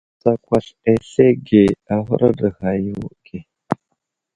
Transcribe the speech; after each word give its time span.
Tsakwasl 0.19 0.73
azlege 0.91 1.63
a 1.93 1.95
huraɗ 2.05 2.39
ghay 2.57 2.83
age. 3.05 3.37